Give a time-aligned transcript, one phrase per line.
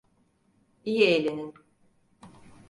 [0.85, 1.53] İyi eğlenin.